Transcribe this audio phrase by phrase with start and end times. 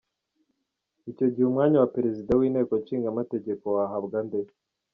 [1.11, 4.39] Icyo gihe umwanya wa Perezida w’inteko nshingamategeko wahabwa nde?